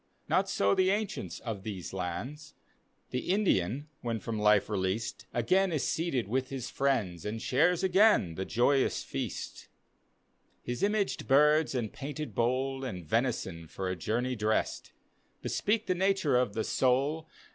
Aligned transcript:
Not 0.27 0.49
so 0.49 0.73
the 0.73 0.89
ancients 0.89 1.39
of 1.41 1.61
these 1.61 1.93
lands;— 1.93 2.55
The 3.11 3.29
Indian, 3.31 3.87
when 4.01 4.19
from 4.19 4.39
life 4.39 4.67
released, 4.67 5.27
Again 5.31 5.71
is 5.71 5.87
seated 5.87 6.25
wi^ 6.25 6.47
his 6.47 6.71
friends, 6.71 7.23
And 7.23 7.39
^ares 7.39 7.83
again 7.83 8.33
die 8.33 8.43
joyous 8.45 9.03
feast, 9.03 9.67
His 10.63 10.81
imaged 10.81 11.27
birds 11.27 11.75
and 11.75 11.93
painted 11.93 12.33
bowl, 12.33 12.83
And 12.83 13.05
venison, 13.05 13.67
for 13.67 13.89
a 13.89 13.95
journey 13.95 14.35
dressed, 14.35 14.91
Bespeak 15.43 15.85
the 15.85 15.93
nature 15.93 16.35
of 16.35 16.53
the 16.55 16.63
soul. 16.63 17.29